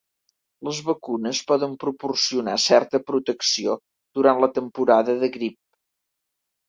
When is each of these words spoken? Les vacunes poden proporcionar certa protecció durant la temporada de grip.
Les 0.67 0.77
vacunes 0.87 1.41
poden 1.51 1.75
proporcionar 1.83 2.57
certa 2.65 3.01
protecció 3.11 3.77
durant 4.21 4.43
la 4.45 4.51
temporada 4.59 5.17
de 5.25 5.31
grip. 5.37 5.59